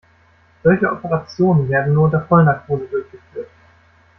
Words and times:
Solche 0.63 0.91
Operationen 0.91 1.69
werden 1.69 1.93
nur 1.93 2.05
unter 2.05 2.21
Vollnarkose 2.21 2.87
durchgeführt. 2.87 3.51